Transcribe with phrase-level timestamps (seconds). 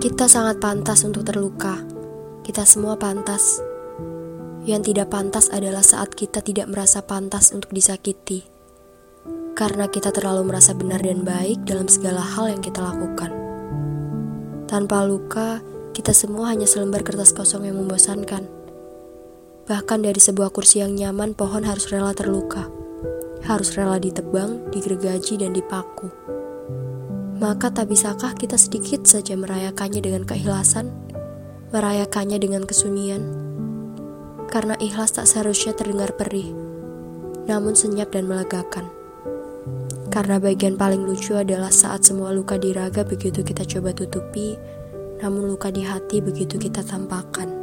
[0.00, 1.76] Kita sangat pantas untuk terluka.
[2.40, 3.60] Kita semua pantas.
[4.64, 8.48] Yang tidak pantas adalah saat kita tidak merasa pantas untuk disakiti.
[9.52, 13.28] Karena kita terlalu merasa benar dan baik dalam segala hal yang kita lakukan.
[14.72, 15.60] Tanpa luka,
[15.92, 18.48] kita semua hanya selembar kertas kosong yang membosankan.
[19.68, 22.72] Bahkan dari sebuah kursi yang nyaman, pohon harus rela terluka.
[23.44, 26.39] Harus rela ditebang, digergaji, dan dipaku.
[27.40, 30.92] Maka tak bisakah kita sedikit saja merayakannya dengan keikhlasan,
[31.72, 33.24] merayakannya dengan kesunyian?
[34.52, 36.52] Karena ikhlas tak seharusnya terdengar perih,
[37.48, 38.92] namun senyap dan melegakan.
[40.12, 44.60] Karena bagian paling lucu adalah saat semua luka di raga begitu kita coba tutupi,
[45.24, 47.59] namun luka di hati begitu kita tampakkan.